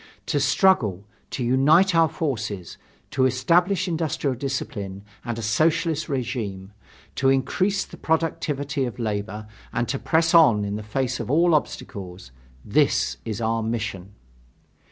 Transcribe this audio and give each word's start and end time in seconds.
To 0.25 0.39
struggle, 0.39 1.05
to 1.29 1.43
unite 1.43 1.93
our 1.93 2.09
forces, 2.09 2.79
to 3.11 3.27
establish 3.27 3.87
industrial 3.87 4.35
discipline 4.35 5.03
and 5.23 5.37
a 5.37 5.43
Socialist 5.43 6.09
regime, 6.09 6.73
to 7.13 7.29
increase 7.29 7.85
the 7.85 7.97
productivity 7.97 8.85
of 8.85 8.97
labor, 8.97 9.45
and 9.71 9.87
to 9.89 9.99
press 9.99 10.33
on 10.33 10.65
in 10.65 10.75
the 10.75 10.81
face 10.81 11.19
of 11.19 11.29
all 11.29 11.53
obstacles 11.53 12.31
this 12.65 13.17
is 13.25 13.41
our 13.41 13.61
mission. 13.61 14.13